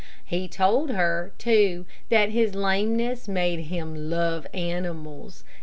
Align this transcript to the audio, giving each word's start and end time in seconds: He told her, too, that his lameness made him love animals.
He 0.25 0.47
told 0.47 0.89
her, 0.89 1.31
too, 1.37 1.85
that 2.09 2.29
his 2.31 2.55
lameness 2.55 3.27
made 3.27 3.65
him 3.67 4.09
love 4.09 4.47
animals. 4.51 5.43